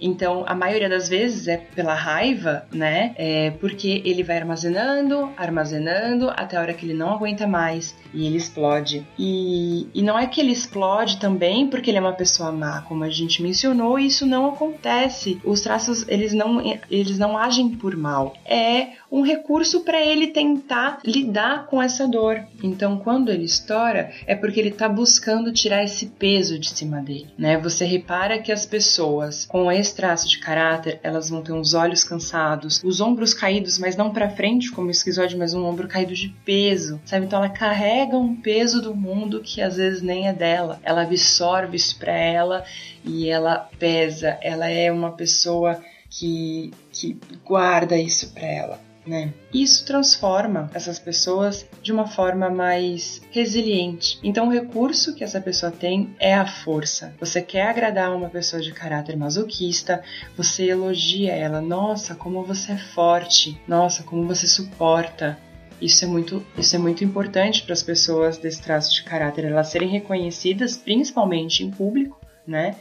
Então, 0.00 0.44
a 0.46 0.54
maioria 0.54 0.88
das 0.88 1.08
vezes 1.08 1.48
é 1.48 1.56
pela 1.56 1.92
raiva, 1.92 2.64
né? 2.72 3.14
É 3.16 3.50
porque 3.50 4.00
ele 4.04 4.22
vai 4.22 4.38
armazenando, 4.38 5.30
armazenando, 5.36 6.30
até 6.30 6.56
a 6.56 6.60
hora 6.60 6.72
que 6.72 6.86
ele 6.86 6.94
não 6.94 7.10
aguenta 7.10 7.48
mais 7.48 7.96
e 8.14 8.26
ele 8.26 8.36
explode. 8.36 9.04
E, 9.18 9.88
e 9.92 10.02
não 10.02 10.16
é 10.16 10.26
que 10.26 10.40
ele 10.40 10.52
explode 10.52 11.18
também 11.18 11.66
porque 11.68 11.90
ele 11.90 11.98
é 11.98 12.00
uma 12.00 12.12
pessoa 12.12 12.52
má, 12.52 12.82
como 12.82 13.04
a 13.04 13.10
gente 13.10 13.42
mencionou, 13.42 13.98
isso 13.98 14.24
não 14.24 14.46
acontece. 14.46 15.40
Os 15.44 15.60
traços, 15.62 16.06
eles 16.08 16.32
não, 16.32 16.62
eles 16.88 17.18
não 17.18 17.36
agem 17.36 17.70
por 17.70 17.96
mal. 17.96 18.34
É 18.44 18.98
um 19.10 19.22
recurso 19.22 19.80
para 19.80 20.00
ele 20.00 20.28
tentar 20.28 20.98
lidar 21.04 21.66
com 21.66 21.82
essa 21.82 22.06
dor. 22.06 22.44
Então, 22.62 22.98
quando 22.98 23.30
ele 23.30 23.44
estoura, 23.44 24.10
é 24.26 24.34
porque 24.34 24.60
ele 24.60 24.68
está 24.68 24.88
buscando 24.88 25.52
tirar 25.52 25.82
esse 25.82 26.06
peso 26.06 26.58
de 26.58 26.68
cima 26.68 27.00
dele, 27.00 27.28
né? 27.38 27.56
Você 27.58 27.84
repara 27.84 28.38
que 28.38 28.52
as 28.52 28.66
pessoas 28.66 29.46
com 29.46 29.70
esse 29.72 29.94
traço 29.94 30.28
de 30.28 30.38
caráter, 30.38 31.00
elas 31.02 31.30
vão 31.30 31.42
ter 31.42 31.52
os 31.52 31.74
olhos 31.74 32.04
cansados, 32.04 32.82
os 32.84 33.00
ombros 33.00 33.32
caídos, 33.32 33.78
mas 33.78 33.96
não 33.96 34.12
para 34.12 34.30
frente 34.30 34.70
como 34.70 34.88
o 34.88 34.90
esquizoide, 34.90 35.36
mas 35.36 35.54
um 35.54 35.64
ombro 35.64 35.88
caído 35.88 36.14
de 36.14 36.28
peso, 36.44 37.00
sabe? 37.04 37.26
Então 37.26 37.38
ela 37.38 37.48
carrega 37.48 38.16
um 38.16 38.36
peso 38.36 38.82
do 38.82 38.94
mundo 38.94 39.40
que 39.40 39.62
às 39.62 39.76
vezes 39.76 40.02
nem 40.02 40.28
é 40.28 40.32
dela. 40.32 40.80
Ela 40.82 41.02
absorve 41.02 41.76
isso 41.76 41.98
para 41.98 42.12
ela 42.12 42.64
e 43.04 43.28
ela 43.28 43.68
pesa. 43.78 44.38
Ela 44.42 44.68
é 44.68 44.92
uma 44.92 45.12
pessoa 45.12 45.80
que, 46.10 46.72
que 46.92 47.16
guarda 47.44 47.96
isso 47.96 48.32
para 48.32 48.46
ela 48.46 48.87
né? 49.08 49.32
Isso 49.52 49.84
transforma 49.86 50.70
essas 50.74 50.98
pessoas 50.98 51.66
de 51.82 51.90
uma 51.90 52.06
forma 52.06 52.50
mais 52.50 53.22
resiliente. 53.30 54.18
Então, 54.22 54.48
o 54.48 54.52
recurso 54.52 55.14
que 55.14 55.24
essa 55.24 55.40
pessoa 55.40 55.72
tem 55.72 56.14
é 56.18 56.34
a 56.34 56.46
força. 56.46 57.14
Você 57.18 57.40
quer 57.40 57.68
agradar 57.68 58.14
uma 58.14 58.28
pessoa 58.28 58.60
de 58.60 58.72
caráter 58.72 59.16
masoquista, 59.16 60.02
você 60.36 60.66
elogia 60.66 61.32
ela. 61.34 61.60
Nossa, 61.60 62.14
como 62.14 62.44
você 62.44 62.72
é 62.72 62.78
forte. 62.78 63.58
Nossa, 63.66 64.02
como 64.02 64.26
você 64.26 64.46
suporta 64.46 65.38
Isso 65.80 66.04
é 66.04 66.08
muito, 66.08 66.44
isso 66.56 66.74
é 66.74 66.78
muito 66.78 67.04
importante 67.04 67.62
para 67.62 67.72
as 67.72 67.82
pessoas 67.82 68.36
desse 68.36 68.60
traço 68.60 68.92
de 68.92 69.04
caráter, 69.04 69.44
elas 69.44 69.68
serem 69.68 69.88
reconhecidas, 69.88 70.76
principalmente 70.76 71.62
em 71.62 71.70
público, 71.70 72.20
né? 72.46 72.74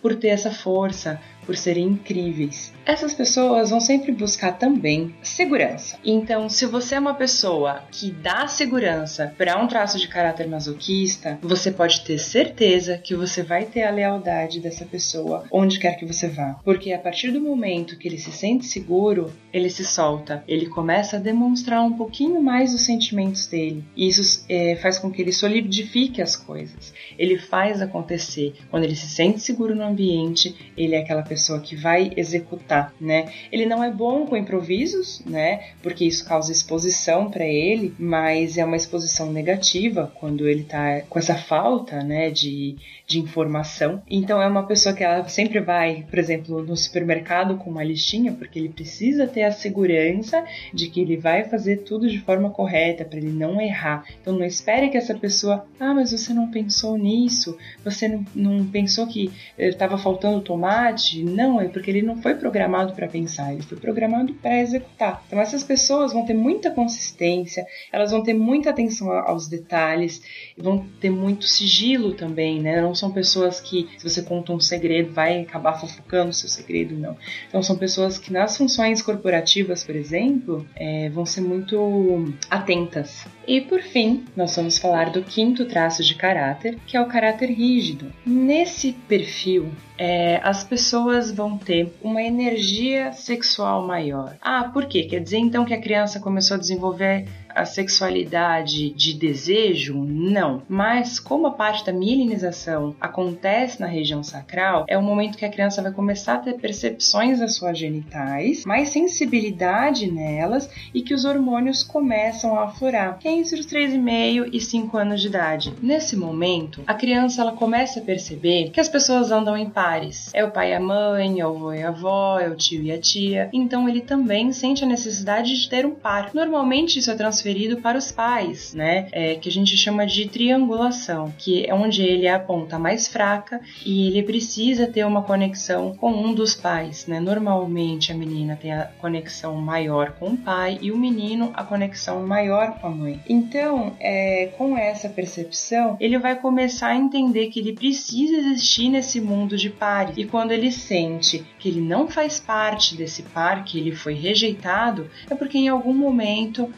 Por 0.00 0.14
ter 0.16 0.28
essa 0.28 0.50
força, 0.50 1.20
por 1.48 1.56
serem 1.56 1.86
incríveis. 1.86 2.74
Essas 2.84 3.14
pessoas 3.14 3.70
vão 3.70 3.80
sempre 3.80 4.12
buscar 4.12 4.58
também 4.58 5.14
segurança. 5.22 5.98
Então, 6.04 6.46
se 6.50 6.66
você 6.66 6.96
é 6.96 7.00
uma 7.00 7.14
pessoa 7.14 7.84
que 7.90 8.10
dá 8.10 8.46
segurança 8.46 9.32
para 9.38 9.58
um 9.58 9.66
traço 9.66 9.98
de 9.98 10.08
caráter 10.08 10.46
masoquista, 10.46 11.38
você 11.40 11.70
pode 11.70 12.02
ter 12.02 12.18
certeza 12.18 12.98
que 12.98 13.16
você 13.16 13.42
vai 13.42 13.64
ter 13.64 13.84
a 13.84 13.90
lealdade 13.90 14.60
dessa 14.60 14.84
pessoa 14.84 15.46
onde 15.50 15.78
quer 15.78 15.96
que 15.96 16.04
você 16.04 16.28
vá. 16.28 16.60
Porque 16.62 16.92
a 16.92 16.98
partir 16.98 17.30
do 17.30 17.40
momento 17.40 17.96
que 17.96 18.06
ele 18.06 18.18
se 18.18 18.30
sente 18.30 18.66
seguro, 18.66 19.32
ele 19.50 19.70
se 19.70 19.86
solta, 19.86 20.44
ele 20.46 20.66
começa 20.66 21.16
a 21.16 21.20
demonstrar 21.20 21.82
um 21.82 21.94
pouquinho 21.94 22.42
mais 22.42 22.74
os 22.74 22.82
sentimentos 22.82 23.46
dele. 23.46 23.82
E 23.96 24.06
isso 24.06 24.44
é, 24.50 24.76
faz 24.76 24.98
com 24.98 25.10
que 25.10 25.22
ele 25.22 25.32
solidifique 25.32 26.20
as 26.20 26.36
coisas. 26.36 26.92
Ele 27.18 27.38
faz 27.38 27.80
acontecer. 27.80 28.52
Quando 28.70 28.84
ele 28.84 28.96
se 28.96 29.08
sente 29.08 29.40
seguro 29.40 29.74
no 29.74 29.84
ambiente, 29.84 30.54
ele 30.76 30.94
é 30.94 30.98
aquela 30.98 31.22
pessoa 31.22 31.37
pessoa 31.38 31.60
que 31.60 31.76
vai 31.76 32.10
executar, 32.16 32.92
né? 33.00 33.32
Ele 33.52 33.64
não 33.64 33.82
é 33.82 33.90
bom 33.92 34.26
com 34.26 34.36
improvisos, 34.36 35.22
né? 35.24 35.68
Porque 35.80 36.04
isso 36.04 36.26
causa 36.26 36.50
exposição 36.50 37.30
para 37.30 37.46
ele, 37.46 37.94
mas 37.96 38.58
é 38.58 38.64
uma 38.64 38.76
exposição 38.76 39.32
negativa 39.32 40.12
quando 40.18 40.48
ele 40.48 40.64
tá 40.64 41.02
com 41.08 41.16
essa 41.16 41.36
falta, 41.36 42.02
né, 42.02 42.28
de, 42.30 42.76
de 43.06 43.20
informação. 43.20 44.02
Então 44.10 44.42
é 44.42 44.48
uma 44.48 44.66
pessoa 44.66 44.94
que 44.94 45.04
ela 45.04 45.26
sempre 45.28 45.60
vai, 45.60 46.04
por 46.10 46.18
exemplo, 46.18 46.60
no 46.62 46.76
supermercado 46.76 47.56
com 47.56 47.70
uma 47.70 47.84
listinha, 47.84 48.32
porque 48.32 48.58
ele 48.58 48.70
precisa 48.70 49.28
ter 49.28 49.44
a 49.44 49.52
segurança 49.52 50.44
de 50.74 50.88
que 50.90 51.00
ele 51.00 51.16
vai 51.16 51.44
fazer 51.44 51.78
tudo 51.78 52.08
de 52.08 52.18
forma 52.18 52.50
correta 52.50 53.04
para 53.04 53.18
ele 53.18 53.30
não 53.30 53.60
errar. 53.60 54.04
Então 54.20 54.36
não 54.36 54.44
espere 54.44 54.88
que 54.88 54.96
essa 54.96 55.14
pessoa, 55.14 55.64
ah, 55.78 55.94
mas 55.94 56.10
você 56.10 56.34
não 56.34 56.50
pensou 56.50 56.98
nisso, 56.98 57.56
você 57.84 58.08
não, 58.08 58.24
não 58.34 58.66
pensou 58.66 59.06
que 59.06 59.30
estava 59.56 59.96
faltando 59.96 60.40
tomate, 60.40 61.22
não, 61.28 61.60
é 61.60 61.68
porque 61.68 61.90
ele 61.90 62.02
não 62.02 62.20
foi 62.20 62.34
programado 62.34 62.92
para 62.94 63.08
pensar, 63.08 63.52
ele 63.52 63.62
foi 63.62 63.78
programado 63.78 64.32
para 64.34 64.60
executar. 64.60 65.22
Então 65.26 65.40
essas 65.40 65.62
pessoas 65.62 66.12
vão 66.12 66.24
ter 66.24 66.34
muita 66.34 66.70
consistência, 66.70 67.66
elas 67.92 68.10
vão 68.10 68.22
ter 68.22 68.34
muita 68.34 68.70
atenção 68.70 69.10
aos 69.10 69.48
detalhes, 69.48 70.22
vão 70.56 70.86
ter 71.00 71.10
muito 71.10 71.44
sigilo 71.44 72.14
também, 72.14 72.60
né? 72.60 72.80
Não 72.80 72.94
são 72.94 73.10
pessoas 73.10 73.60
que, 73.60 73.88
se 73.96 74.08
você 74.08 74.22
conta 74.22 74.52
um 74.52 74.60
segredo, 74.60 75.12
vai 75.12 75.40
acabar 75.40 75.74
fofocando 75.74 76.30
o 76.30 76.34
seu 76.34 76.48
segredo, 76.48 76.96
não. 76.96 77.16
Então 77.48 77.62
são 77.62 77.76
pessoas 77.76 78.18
que 78.18 78.32
nas 78.32 78.56
funções 78.56 79.02
corporativas, 79.02 79.84
por 79.84 79.94
exemplo, 79.94 80.66
é, 80.74 81.08
vão 81.10 81.26
ser 81.26 81.40
muito 81.40 82.32
atentas. 82.50 83.26
E 83.46 83.60
por 83.60 83.80
fim, 83.80 84.24
nós 84.36 84.54
vamos 84.56 84.78
falar 84.78 85.10
do 85.10 85.22
quinto 85.22 85.64
traço 85.64 86.04
de 86.04 86.14
caráter, 86.14 86.78
que 86.86 86.96
é 86.96 87.00
o 87.00 87.06
caráter 87.06 87.50
rígido. 87.50 88.12
Nesse 88.26 88.92
perfil, 88.92 89.70
é, 89.98 90.40
as 90.42 90.62
pessoas 90.62 91.32
vão 91.32 91.58
ter 91.58 91.92
uma 92.00 92.22
energia 92.22 93.12
sexual 93.12 93.86
maior. 93.86 94.36
Ah, 94.40 94.70
por 94.72 94.86
quê? 94.86 95.02
Quer 95.02 95.20
dizer 95.20 95.38
então 95.38 95.64
que 95.64 95.74
a 95.74 95.80
criança 95.80 96.20
começou 96.20 96.54
a 96.56 96.60
desenvolver 96.60 97.26
a 97.54 97.64
sexualidade 97.64 98.90
de 98.90 99.14
desejo? 99.14 99.94
Não. 100.04 100.62
Mas 100.68 101.18
como 101.18 101.46
a 101.46 101.52
parte 101.52 101.84
da 101.84 101.92
milinização 101.92 102.94
acontece 103.00 103.80
na 103.80 103.86
região 103.86 104.22
sacral, 104.22 104.84
é 104.88 104.96
o 104.96 105.02
momento 105.02 105.36
que 105.36 105.44
a 105.44 105.50
criança 105.50 105.82
vai 105.82 105.92
começar 105.92 106.34
a 106.34 106.38
ter 106.38 106.54
percepções 106.54 107.40
das 107.40 107.56
suas 107.56 107.78
genitais, 107.78 108.64
mais 108.64 108.90
sensibilidade 108.90 110.10
nelas 110.10 110.70
e 110.94 111.02
que 111.02 111.14
os 111.14 111.24
hormônios 111.24 111.82
começam 111.82 112.58
a 112.58 112.64
aflorar, 112.64 113.18
que 113.18 113.28
é 113.28 113.32
entre 113.32 113.58
os 113.58 113.66
3,5 113.66 114.50
e 114.52 114.60
5 114.60 114.96
anos 114.96 115.20
de 115.20 115.28
idade. 115.28 115.74
Nesse 115.82 116.16
momento, 116.16 116.82
a 116.86 116.94
criança 116.94 117.42
ela 117.42 117.52
começa 117.52 118.00
a 118.00 118.02
perceber 118.02 118.70
que 118.70 118.80
as 118.80 118.88
pessoas 118.88 119.30
andam 119.30 119.56
em 119.56 119.68
pares. 119.68 120.30
É 120.32 120.44
o 120.44 120.50
pai 120.50 120.72
e 120.72 120.74
a 120.74 120.80
mãe, 120.80 121.40
é 121.40 121.46
o 121.46 121.56
avô 121.56 121.72
e 121.72 121.82
a 121.82 121.88
avó, 121.88 122.38
é 122.38 122.48
o 122.48 122.56
tio 122.56 122.82
e 122.82 122.92
a 122.92 122.98
tia. 122.98 123.48
Então 123.52 123.88
ele 123.88 124.00
também 124.00 124.52
sente 124.52 124.84
a 124.84 124.86
necessidade 124.86 125.56
de 125.56 125.68
ter 125.68 125.84
um 125.84 125.94
par. 125.94 126.30
Normalmente 126.32 126.98
isso 126.98 127.10
é 127.10 127.14
transferido 127.14 127.37
transferido 127.38 127.80
para 127.80 127.96
os 127.96 128.10
pais, 128.10 128.74
né? 128.74 129.08
É, 129.12 129.34
que 129.36 129.48
a 129.48 129.52
gente 129.52 129.76
chama 129.76 130.06
de 130.06 130.28
triangulação, 130.28 131.32
que 131.38 131.64
é 131.64 131.74
onde 131.74 132.02
ele 132.02 132.26
é 132.26 132.34
a 132.34 132.38
ponta 132.38 132.78
mais 132.78 133.06
fraca 133.06 133.60
e 133.84 134.08
ele 134.08 134.22
precisa 134.22 134.86
ter 134.86 135.04
uma 135.04 135.22
conexão 135.22 135.94
com 135.94 136.10
um 136.10 136.34
dos 136.34 136.54
pais, 136.54 137.06
né? 137.06 137.20
Normalmente 137.20 138.10
a 138.10 138.14
menina 138.14 138.58
tem 138.60 138.72
a 138.72 138.86
conexão 138.98 139.54
maior 139.56 140.12
com 140.12 140.30
o 140.30 140.36
pai 140.36 140.78
e 140.82 140.90
o 140.90 140.98
menino 140.98 141.50
a 141.54 141.62
conexão 141.62 142.26
maior 142.26 142.78
com 142.80 142.88
a 142.88 142.90
mãe. 142.90 143.20
Então, 143.28 143.94
é, 144.00 144.50
com 144.58 144.76
essa 144.76 145.08
percepção, 145.08 145.96
ele 146.00 146.18
vai 146.18 146.34
começar 146.36 146.88
a 146.88 146.96
entender 146.96 147.48
que 147.48 147.60
ele 147.60 147.72
precisa 147.72 148.34
existir 148.34 148.88
nesse 148.88 149.20
mundo 149.20 149.56
de 149.56 149.70
pares. 149.70 150.16
E 150.16 150.24
quando 150.24 150.50
ele 150.50 150.72
sente 150.72 151.44
que 151.58 151.68
ele 151.68 151.80
não 151.80 152.08
faz 152.08 152.40
parte 152.40 152.96
desse 152.96 153.22
par, 153.22 153.64
que 153.64 153.78
ele 153.78 153.94
foi 153.94 154.14
rejeitado, 154.14 155.08
é 155.30 155.34
porque 155.34 155.58
em 155.58 155.68
algum 155.68 155.94
momento 155.94 156.72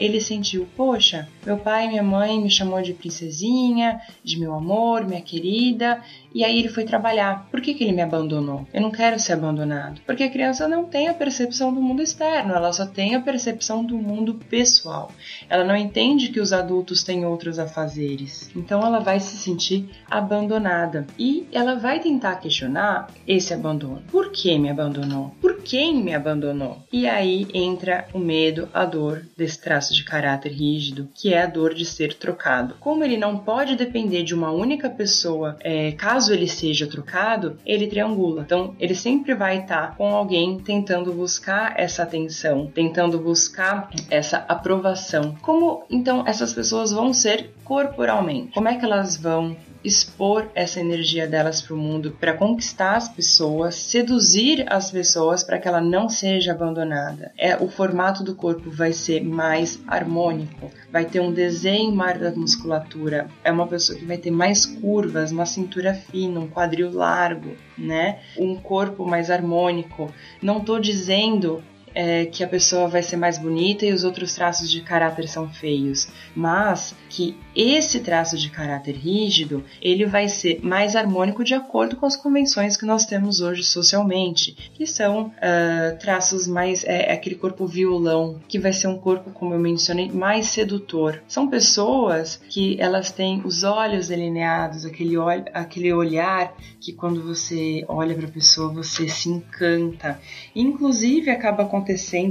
ele 0.00 0.20
sentiu, 0.20 0.66
poxa, 0.76 1.28
meu 1.44 1.58
pai 1.58 1.86
e 1.86 1.88
minha 1.88 2.02
mãe 2.02 2.40
me 2.40 2.50
chamou 2.50 2.82
de 2.82 2.92
princesinha, 2.92 4.00
de 4.22 4.38
meu 4.38 4.54
amor, 4.54 5.04
minha 5.04 5.20
querida, 5.20 6.02
e 6.36 6.44
aí 6.44 6.58
ele 6.58 6.68
foi 6.68 6.84
trabalhar. 6.84 7.48
Por 7.50 7.62
que, 7.62 7.72
que 7.72 7.82
ele 7.82 7.94
me 7.94 8.02
abandonou? 8.02 8.68
Eu 8.74 8.82
não 8.82 8.90
quero 8.90 9.18
ser 9.18 9.32
abandonado. 9.32 10.02
Porque 10.04 10.22
a 10.22 10.30
criança 10.30 10.68
não 10.68 10.84
tem 10.84 11.08
a 11.08 11.14
percepção 11.14 11.72
do 11.72 11.80
mundo 11.80 12.02
externo, 12.02 12.52
ela 12.52 12.70
só 12.74 12.84
tem 12.84 13.14
a 13.14 13.20
percepção 13.20 13.82
do 13.82 13.96
mundo 13.96 14.34
pessoal. 14.34 15.10
Ela 15.48 15.64
não 15.64 15.74
entende 15.74 16.28
que 16.28 16.38
os 16.38 16.52
adultos 16.52 17.02
têm 17.02 17.24
outros 17.24 17.58
afazeres. 17.58 18.50
Então 18.54 18.82
ela 18.84 18.98
vai 18.98 19.18
se 19.18 19.38
sentir 19.38 19.88
abandonada. 20.10 21.06
E 21.18 21.48
ela 21.50 21.74
vai 21.76 22.00
tentar 22.00 22.36
questionar 22.36 23.10
esse 23.26 23.54
abandono. 23.54 24.02
Por 24.10 24.30
que 24.30 24.58
me 24.58 24.68
abandonou? 24.68 25.34
Por 25.40 25.62
quem 25.62 26.04
me 26.04 26.14
abandonou? 26.14 26.82
E 26.92 27.08
aí 27.08 27.46
entra 27.54 28.06
o 28.12 28.18
medo, 28.18 28.68
a 28.74 28.84
dor 28.84 29.26
desse 29.36 29.58
traço 29.58 29.94
de 29.94 30.04
caráter 30.04 30.52
rígido, 30.52 31.08
que 31.14 31.32
é 31.32 31.42
a 31.42 31.46
dor 31.46 31.72
de 31.72 31.86
ser 31.86 32.12
trocado. 32.14 32.76
Como 32.78 33.02
ele 33.02 33.16
não 33.16 33.38
pode 33.38 33.74
depender 33.74 34.22
de 34.22 34.34
uma 34.34 34.50
única 34.50 34.90
pessoa, 34.90 35.56
é, 35.60 35.92
caso 35.92 36.25
caso 36.26 36.32
ele 36.32 36.48
seja 36.48 36.86
trocado, 36.86 37.58
ele 37.64 37.86
triangula. 37.86 38.42
Então, 38.42 38.74
ele 38.80 38.94
sempre 38.94 39.34
vai 39.34 39.60
estar 39.60 39.88
tá 39.88 39.94
com 39.96 40.14
alguém 40.14 40.58
tentando 40.58 41.12
buscar 41.12 41.74
essa 41.76 42.02
atenção, 42.02 42.70
tentando 42.74 43.18
buscar 43.18 43.90
essa 44.10 44.44
aprovação. 44.48 45.36
Como 45.42 45.84
então 45.88 46.24
essas 46.26 46.52
pessoas 46.52 46.92
vão 46.92 47.12
ser 47.12 47.50
corporalmente? 47.64 48.52
Como 48.52 48.68
é 48.68 48.76
que 48.76 48.84
elas 48.84 49.16
vão 49.16 49.56
expor 49.82 50.50
essa 50.54 50.80
energia 50.80 51.26
delas 51.26 51.60
para 51.60 51.74
o 51.74 51.78
mundo, 51.78 52.16
para 52.18 52.34
conquistar 52.34 52.96
as 52.96 53.08
pessoas, 53.08 53.74
seduzir 53.74 54.64
as 54.68 54.90
pessoas 54.90 55.42
para 55.44 55.58
que 55.58 55.68
ela 55.68 55.80
não 55.80 56.08
seja 56.08 56.52
abandonada. 56.52 57.32
É 57.36 57.56
o 57.56 57.68
formato 57.68 58.22
do 58.22 58.34
corpo 58.34 58.70
vai 58.70 58.92
ser 58.92 59.22
mais 59.24 59.80
harmônico, 59.86 60.70
vai 60.90 61.04
ter 61.04 61.20
um 61.20 61.32
desenho 61.32 61.92
maior 61.92 62.18
da 62.18 62.30
musculatura, 62.30 63.28
é 63.42 63.50
uma 63.50 63.66
pessoa 63.66 63.98
que 63.98 64.04
vai 64.04 64.18
ter 64.18 64.30
mais 64.30 64.66
curvas, 64.66 65.32
uma 65.32 65.46
cintura 65.46 65.94
fina, 65.94 66.40
um 66.40 66.48
quadril 66.48 66.92
largo, 66.92 67.54
né? 67.76 68.20
Um 68.38 68.56
corpo 68.56 69.04
mais 69.06 69.30
harmônico. 69.30 70.12
Não 70.42 70.58
estou 70.58 70.80
dizendo 70.80 71.62
é, 71.96 72.26
que 72.26 72.44
a 72.44 72.48
pessoa 72.48 72.86
vai 72.86 73.02
ser 73.02 73.16
mais 73.16 73.38
bonita 73.38 73.86
e 73.86 73.92
os 73.92 74.04
outros 74.04 74.34
traços 74.34 74.70
de 74.70 74.82
caráter 74.82 75.26
são 75.26 75.48
feios, 75.48 76.08
mas 76.34 76.94
que 77.08 77.34
esse 77.54 78.00
traço 78.00 78.36
de 78.36 78.50
caráter 78.50 78.94
rígido 78.94 79.64
ele 79.80 80.04
vai 80.04 80.28
ser 80.28 80.60
mais 80.62 80.94
harmônico 80.94 81.42
de 81.42 81.54
acordo 81.54 81.96
com 81.96 82.04
as 82.04 82.14
convenções 82.14 82.76
que 82.76 82.84
nós 82.84 83.06
temos 83.06 83.40
hoje 83.40 83.64
socialmente, 83.64 84.70
que 84.74 84.86
são 84.86 85.28
uh, 85.28 85.98
traços 85.98 86.46
mais 86.46 86.84
é, 86.84 87.10
é, 87.10 87.12
aquele 87.14 87.36
corpo 87.36 87.66
violão, 87.66 88.38
que 88.46 88.58
vai 88.58 88.74
ser 88.74 88.88
um 88.88 88.98
corpo, 88.98 89.30
como 89.30 89.54
eu 89.54 89.58
mencionei, 89.58 90.10
mais 90.10 90.48
sedutor. 90.48 91.22
São 91.26 91.48
pessoas 91.48 92.38
que 92.50 92.76
elas 92.78 93.10
têm 93.10 93.40
os 93.42 93.64
olhos 93.64 94.08
delineados, 94.08 94.84
aquele, 94.84 95.16
ol 95.16 95.30
aquele 95.54 95.92
olhar 95.94 96.54
que 96.78 96.92
quando 96.92 97.22
você 97.22 97.84
olha 97.88 98.14
para 98.14 98.26
a 98.26 98.30
pessoa 98.30 98.68
você 98.68 99.08
se 99.08 99.30
encanta. 99.30 100.20
Inclusive 100.54 101.30
acaba 101.30 101.62
acontecendo 101.62 101.85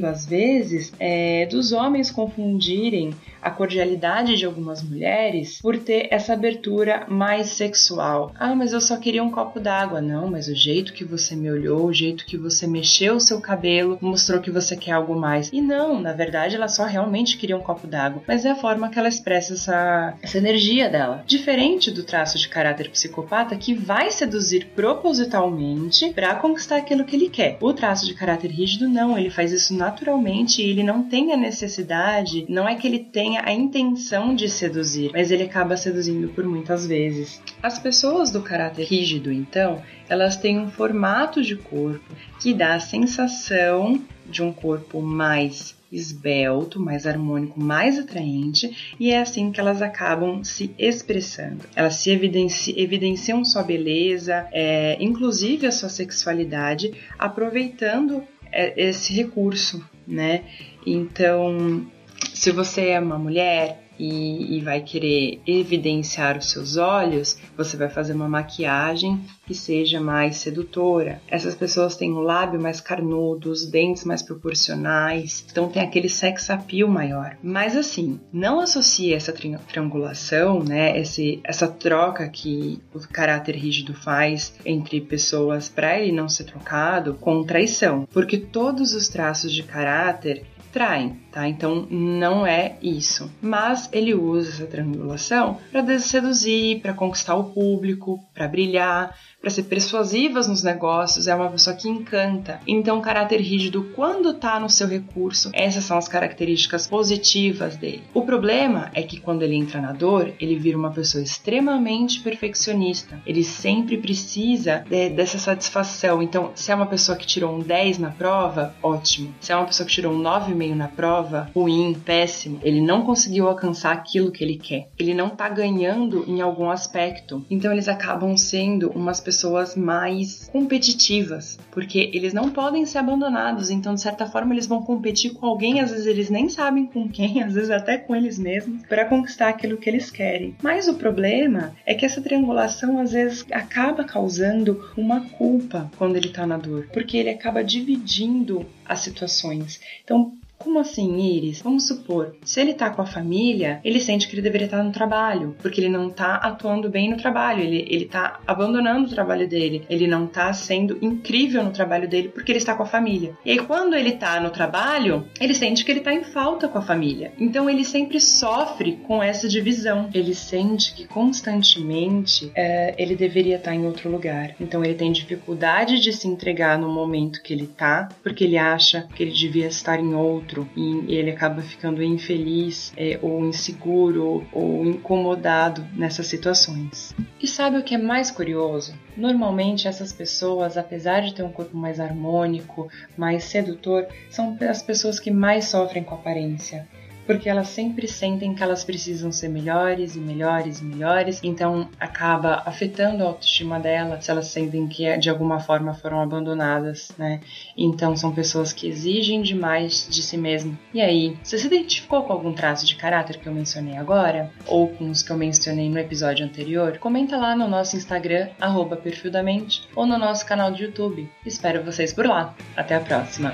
às 0.08 0.26
vezes 0.26 0.92
é, 1.00 1.46
dos 1.46 1.72
homens 1.72 2.12
confundirem 2.12 3.14
a 3.46 3.52
cordialidade 3.52 4.36
de 4.36 4.44
algumas 4.44 4.82
mulheres 4.82 5.60
por 5.62 5.78
ter 5.78 6.08
essa 6.10 6.34
abertura 6.34 7.06
mais 7.08 7.50
sexual. 7.50 8.34
Ah, 8.40 8.56
mas 8.56 8.74
eu 8.74 8.82
só 8.82 8.98
queria 8.98 9.24
um 9.24 9.30
copo 9.30 9.60
d'água. 9.60 10.02
Não, 10.02 10.28
mas 10.32 10.48
o 10.48 10.56
jeito 10.56 10.94
que 10.94 11.06
você 11.06 11.36
me 11.36 11.52
olhou, 11.52 11.86
o 11.86 11.94
jeito 11.94 12.26
que 12.26 12.38
você 12.38 12.66
mexeu 12.66 13.18
o 13.18 13.20
seu 13.20 13.40
cabelo, 13.40 14.00
mostrou 14.02 14.42
que 14.42 14.50
você 14.50 14.76
quer 14.76 14.94
algo 14.94 15.16
mais. 15.16 15.52
E 15.54 15.62
não, 15.62 16.02
na 16.02 16.12
verdade, 16.12 16.56
ela 16.56 16.68
só 16.68 16.86
realmente 16.86 17.38
queria 17.38 17.56
um 17.56 17.62
copo 17.62 17.86
d'água. 17.86 18.24
Mas 18.28 18.46
é 18.46 18.50
a 18.50 18.56
forma 18.56 18.90
que 18.90 18.98
ela 18.98 19.08
expressa 19.08 19.54
essa, 19.54 20.16
essa 20.24 20.40
energia 20.40 20.90
dela. 20.90 21.24
Diferente 21.28 21.92
do 21.92 22.02
traço 22.02 22.40
de 22.40 22.50
caráter 22.50 22.90
psicopata 22.90 23.56
que 23.56 23.76
vai 23.76 24.10
seduzir 24.10 24.72
propositalmente 24.76 26.12
para 26.14 26.34
conquistar 26.34 26.78
aquilo 26.78 27.06
que 27.06 27.16
ele 27.16 27.30
quer. 27.30 27.60
O 27.62 27.74
traço 27.74 28.08
de 28.08 28.16
caráter 28.16 28.50
rígido 28.50 28.90
não, 28.90 29.16
ele 29.16 29.30
faz 29.36 29.52
isso 29.52 29.76
naturalmente 29.76 30.62
e 30.62 30.70
ele 30.70 30.82
não 30.82 31.04
tem 31.04 31.34
a 31.34 31.38
necessidade, 31.38 32.46
não 32.48 32.68
é 32.68 32.76
que 32.76 32.88
ele 32.88 33.00
tenha 33.00 33.42
a 33.46 33.52
intenção 33.52 34.34
de 34.34 34.48
seduzir, 34.48 35.12
mas 35.12 35.30
ele 35.30 35.44
acaba 35.44 35.76
seduzindo 35.76 36.30
por 36.30 36.46
muitas 36.46 36.88
vezes. 36.88 37.42
As 37.62 37.78
pessoas 37.78 38.32
do 38.32 38.42
caráter 38.42 38.86
rígido, 38.86 39.32
então, 39.32 39.82
elas 40.08 40.38
têm 40.38 40.60
um 40.60 40.72
formato 40.72 41.44
de 41.44 41.56
corpo 41.56 42.16
que 42.40 42.54
dá 42.54 42.76
a 42.76 42.80
sensação 42.80 44.02
de 44.26 44.42
um 44.42 44.52
corpo 44.52 45.02
mais 45.02 45.76
esbelto, 45.92 46.80
mais 46.80 47.06
harmônico, 47.06 47.60
mais 47.60 47.98
atraente, 47.98 48.96
e 49.00 49.12
é 49.12 49.20
assim 49.20 49.52
que 49.52 49.60
elas 49.60 49.82
acabam 49.82 50.44
se 50.44 50.74
expressando. 50.78 51.64
Elas 51.76 51.96
se 51.96 52.10
evidenci 52.12 52.74
evidenciam 52.78 53.46
sua 53.46 53.64
beleza, 53.64 54.48
é, 54.52 54.98
inclusive 55.00 55.68
a 55.68 55.72
sua 55.72 55.90
sexualidade, 55.90 56.94
aproveitando 57.18 58.24
esse 58.56 59.14
recurso, 59.14 59.84
né? 60.08 60.44
Então, 60.86 61.86
se 62.34 62.52
você 62.52 62.90
é 62.90 63.00
uma 63.00 63.18
mulher 63.18 63.85
e, 64.00 64.58
e, 64.58 64.62
vai 64.62 64.82
querer 64.82 65.40
evidenciar 65.46 66.38
os 66.38 66.50
seus 66.50 66.78
olhos, 66.78 67.38
você 67.58 67.78
vai 67.78 67.90
fazer 67.90 68.14
uma 68.14 68.28
maquiagem 68.28 69.22
que 69.46 69.54
seja 69.54 70.00
mais 70.02 70.38
sedutora. 70.38 71.22
Essas 71.28 71.56
pessoas 71.56 71.96
têm 71.96 72.12
o 72.12 72.20
lábio 72.20 72.60
mais 72.60 72.82
carnudo, 72.82 73.52
os 73.52 73.66
dentes 73.66 74.04
mais 74.04 74.22
proporcionais, 74.22 75.46
então 75.50 75.70
tem 75.70 75.82
aquele 75.82 76.10
sex 76.10 76.50
appeal 76.50 76.90
maior. 76.90 77.38
Mas 77.44 77.76
assim, 77.78 78.20
não 78.34 78.60
associe 78.60 79.14
essa 79.14 79.32
tri 79.32 79.56
triangulação, 79.68 80.64
né, 80.64 81.00
esse, 81.00 81.40
essa 81.44 81.68
troca 81.68 82.28
que 82.28 82.82
o 82.94 83.00
caráter 83.00 83.56
rígido 83.56 83.94
faz 83.94 84.54
entre 84.66 85.00
pessoas 85.00 85.70
para 85.70 86.00
ele 86.00 86.12
não 86.12 86.28
ser 86.28 86.46
trocado 86.46 87.14
com 87.16 87.44
traição, 87.44 88.08
porque 88.12 88.38
todos 88.38 88.94
os 88.94 89.08
traços 89.08 89.54
de 89.54 89.64
caráter 89.64 90.44
traem, 90.76 91.22
tá? 91.36 91.50
Então 91.50 91.86
não 91.92 92.48
é 92.48 92.78
isso. 92.82 93.30
Mas 93.42 93.90
ele 93.92 94.14
usa 94.14 94.50
essa 94.50 94.66
triangulação 94.66 95.58
para 95.70 96.00
seduzir, 96.00 96.80
para 96.80 96.94
conquistar 96.94 97.36
o 97.36 97.52
público, 97.52 98.24
para 98.34 98.48
brilhar, 98.48 99.14
para 99.46 99.52
ser 99.52 99.64
persuasivas 99.64 100.48
nos 100.48 100.64
negócios, 100.64 101.28
é 101.28 101.36
uma 101.36 101.52
pessoa 101.52 101.76
que 101.76 101.88
encanta. 101.88 102.60
Então, 102.66 103.00
caráter 103.00 103.40
rígido, 103.40 103.92
quando 103.96 104.34
tá 104.34 104.60
no 104.60 104.68
seu 104.68 104.88
recurso, 104.88 105.52
essas 105.54 105.84
são 105.84 106.00
as 106.00 106.08
características 106.08 106.88
positivas 106.88 107.76
dele. 107.76 108.02
O 108.12 108.24
problema 108.24 108.90
é 108.96 109.04
que 109.04 109.20
quando 109.20 109.44
ele 109.44 109.54
entra 109.54 109.80
na 109.80 109.92
dor, 109.92 110.34
ele 110.40 110.56
vira 110.56 110.76
uma 110.76 110.90
pessoa 110.90 111.24
extremamente 111.24 112.22
perfeccionista. 112.22 113.22
Ele 113.24 113.44
sempre 113.44 114.00
precisa 114.00 114.84
de, 114.90 115.10
dessa 115.10 115.38
satisfação. 115.38 116.24
Então, 116.24 116.52
se 116.56 116.72
é 116.72 116.76
uma 116.76 116.88
pessoa 116.88 117.16
que 117.16 117.28
tirou 117.28 117.56
um 117.56 117.60
10 117.60 118.00
na 118.00 118.10
prova, 118.10 118.74
ótimo. 118.82 119.32
Se 119.40 119.52
é 119.52 119.56
uma 119.56 119.68
pessoa 119.68 119.86
que 119.86 119.94
tirou 119.94 120.12
um 120.12 120.24
9,5 120.24 120.74
na 120.74 120.88
prova, 120.88 121.25
ruim, 121.54 121.94
péssimo. 121.94 122.60
Ele 122.64 122.82
não 122.82 123.04
conseguiu 123.04 123.48
alcançar 123.48 123.92
aquilo 123.92 124.32
que 124.32 124.44
ele 124.44 124.58
quer. 124.58 124.90
Ele 124.98 125.14
não 125.14 125.30
tá 125.30 125.50
ganhando 125.50 126.24
em 126.28 126.42
algum 126.42 126.70
aspecto. 126.70 127.46
Então, 127.50 127.72
eles 127.72 127.88
acabam 127.88 128.36
sendo 128.38 128.90
umas 128.92 129.20
pessoas 129.20 129.76
mais 129.76 130.50
competitivas, 130.52 131.60
porque 131.72 132.10
eles 132.14 132.34
não 132.34 132.50
podem 132.50 132.86
ser 132.86 133.00
abandonados, 133.00 133.70
então 133.70 133.94
de 133.94 134.02
certa 134.02 134.26
forma 134.26 134.54
eles 134.54 134.68
vão 134.68 134.82
competir 134.82 135.34
com 135.34 135.46
alguém, 135.46 135.80
às 135.80 135.92
vezes 135.92 136.06
eles 136.06 136.30
nem 136.30 136.50
sabem 136.50 136.86
com 136.86 137.08
quem, 137.08 137.42
às 137.44 137.54
vezes 137.54 137.70
até 137.70 137.98
com 137.98 138.16
eles 138.16 138.38
mesmos, 138.38 138.86
para 138.88 139.06
conquistar 139.06 139.50
aquilo 139.50 139.78
que 139.78 139.90
eles 139.90 140.10
querem. 140.10 140.56
Mas 140.62 140.88
o 140.88 140.96
problema 140.96 141.74
é 141.86 141.94
que 141.94 142.06
essa 142.06 142.22
triangulação 142.22 143.00
às 143.00 143.12
vezes 143.12 143.46
acaba 143.52 144.04
causando 144.04 144.90
uma 144.96 145.22
culpa 145.30 145.92
quando 145.98 146.16
ele 146.16 146.30
tá 146.30 146.46
na 146.46 146.58
dor, 146.58 146.88
porque 146.94 147.18
ele 147.18 147.30
acaba 147.30 147.64
dividindo 147.64 148.66
as 148.86 149.00
situações. 149.00 149.80
Então, 150.04 150.38
como 150.66 150.80
assim, 150.80 151.18
Iris? 151.20 151.62
Vamos 151.62 151.88
supor, 151.88 152.36
se 152.44 152.60
ele 152.60 152.74
tá 152.74 152.90
com 152.90 153.02
a 153.02 153.06
família, 153.06 153.80
ele 153.84 154.00
sente 154.00 154.28
que 154.28 154.34
ele 154.34 154.42
deveria 154.42 154.66
estar 154.66 154.84
no 154.84 154.92
trabalho, 154.92 155.56
porque 155.62 155.80
ele 155.80 155.90
não 155.90 156.10
tá 156.10 156.36
atuando 156.36 156.90
bem 156.90 157.12
no 157.12 157.18
trabalho, 157.18 157.62
ele, 157.62 157.86
ele 157.88 158.06
tá 158.06 158.40
abandonando 158.48 159.08
o 159.08 159.14
trabalho 159.14 159.48
dele, 159.48 159.84
ele 159.88 160.08
não 160.08 160.26
tá 160.26 160.52
sendo 160.54 160.98
incrível 161.02 161.64
no 161.64 161.70
trabalho 161.72 162.10
dele 162.10 162.30
porque 162.30 162.52
ele 162.52 162.58
está 162.58 162.74
com 162.74 162.82
a 162.82 162.88
família. 162.88 163.38
E 163.46 163.52
aí, 163.52 163.60
quando 163.60 163.96
ele 163.96 164.14
tá 164.14 164.40
no 164.40 164.50
trabalho, 164.50 165.28
ele 165.40 165.54
sente 165.54 165.86
que 165.86 165.92
ele 165.92 166.00
tá 166.00 166.12
em 166.12 166.24
falta 166.24 166.68
com 166.68 166.80
a 166.80 166.82
família. 166.82 167.32
Então, 167.40 167.70
ele 167.70 167.86
sempre 167.86 168.20
sofre 168.20 168.94
com 169.04 169.22
essa 169.22 169.48
divisão. 169.48 170.10
Ele 170.14 170.34
sente 170.34 170.96
que 170.96 171.06
constantemente 171.06 172.52
é, 172.56 172.96
ele 172.98 173.16
deveria 173.16 173.58
estar 173.58 173.76
em 173.76 173.86
outro 173.86 174.10
lugar. 174.10 174.56
Então, 174.60 174.84
ele 174.84 174.96
tem 174.96 175.12
dificuldade 175.12 176.00
de 176.00 176.12
se 176.12 176.28
entregar 176.28 176.80
no 176.80 176.92
momento 176.92 177.44
que 177.44 177.54
ele 177.54 177.68
tá, 177.68 178.10
porque 178.24 178.44
ele 178.44 178.58
acha 178.58 179.08
que 179.16 179.22
ele 179.22 179.32
devia 179.32 179.68
estar 179.68 180.00
em 180.00 180.16
outro 180.16 180.55
outro 180.56 180.70
e 180.76 181.16
ele 181.16 181.32
acaba 181.32 181.62
ficando 181.62 182.02
infeliz 182.02 182.94
é, 182.96 183.20
ou 183.22 183.46
inseguro 183.46 184.48
ou 184.54 184.86
incomodado 184.86 185.86
nessas 185.94 186.28
situações. 186.28 187.14
E 187.42 187.48
sabe 187.48 187.78
o 187.78 187.84
que 187.84 187.96
é 187.96 187.98
mais 187.98 188.32
curioso? 188.32 188.94
Normalmente 189.18 189.88
essas 189.88 190.14
pessoas, 190.14 190.78
apesar 190.78 191.22
de 191.22 191.34
ter 191.34 191.44
um 191.44 191.52
corpo 191.52 191.76
mais 191.76 192.00
harmônico, 192.00 192.90
mais 193.18 193.44
sedutor, 193.46 194.08
são 194.30 194.58
as 194.70 194.82
pessoas 194.82 195.20
que 195.20 195.32
mais 195.32 195.66
sofrem 195.66 196.04
com 196.04 196.16
aparência 196.16 196.88
porque 197.26 197.50
elas 197.50 197.70
sempre 197.70 198.08
sentem 198.08 198.54
que 198.54 198.64
elas 198.64 198.84
precisam 198.84 199.32
ser 199.32 199.50
melhores 199.50 200.16
e 200.16 200.20
melhores 200.20 200.80
e 200.80 200.84
melhores, 200.84 201.40
então 201.44 201.90
acaba 202.00 202.64
afetando 202.66 203.24
a 203.24 203.28
autoestima 203.28 203.80
delas 203.80 204.26
se 204.26 204.32
elas 204.32 204.48
sentem 204.48 204.88
que 204.88 205.18
de 205.18 205.30
alguma 205.30 205.60
forma 205.60 205.94
foram 205.94 206.22
abandonadas, 206.22 207.12
né? 207.18 207.42
Então 207.78 208.16
são 208.16 208.32
pessoas 208.32 208.74
que 208.74 208.88
exigem 208.88 209.42
demais 209.42 210.08
de 210.10 210.22
si 210.22 210.38
mesmo. 210.38 210.78
E 210.94 211.02
aí, 211.02 211.38
você 211.44 211.58
se 211.58 211.68
identificou 211.68 212.24
com 212.24 212.34
algum 212.34 212.54
traço 212.54 212.86
de 212.86 212.96
caráter 212.96 213.38
que 213.38 213.48
eu 213.48 213.54
mencionei 213.54 213.98
agora? 213.98 214.52
Ou 214.68 214.90
com 214.90 215.10
os 215.10 215.24
que 215.24 215.32
eu 215.32 215.38
mencionei 215.38 215.90
no 215.90 216.00
episódio 216.00 216.46
anterior? 216.46 216.98
Comenta 216.98 217.38
lá 217.38 217.56
no 217.56 217.68
nosso 217.68 217.96
Instagram, 217.96 218.50
arroba 218.60 218.96
perfil 218.96 219.32
da 219.32 219.44
mente, 219.44 219.88
ou 219.96 220.06
no 220.06 220.18
nosso 220.18 220.46
canal 220.46 220.72
de 220.72 220.84
YouTube. 220.84 221.30
Espero 221.46 221.84
vocês 221.84 222.14
por 222.14 222.26
lá. 222.26 222.56
Até 222.76 222.96
a 222.96 223.00
próxima! 223.00 223.54